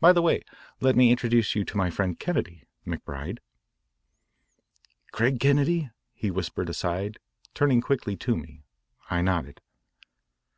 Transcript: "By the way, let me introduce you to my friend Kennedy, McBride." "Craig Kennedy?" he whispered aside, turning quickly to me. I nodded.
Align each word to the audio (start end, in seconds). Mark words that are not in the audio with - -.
"By 0.00 0.14
the 0.14 0.22
way, 0.22 0.44
let 0.80 0.96
me 0.96 1.10
introduce 1.10 1.54
you 1.54 1.62
to 1.66 1.76
my 1.76 1.90
friend 1.90 2.18
Kennedy, 2.18 2.64
McBride." 2.86 3.40
"Craig 5.10 5.38
Kennedy?" 5.38 5.90
he 6.14 6.30
whispered 6.30 6.70
aside, 6.70 7.18
turning 7.52 7.82
quickly 7.82 8.16
to 8.16 8.34
me. 8.34 8.64
I 9.10 9.20
nodded. 9.20 9.60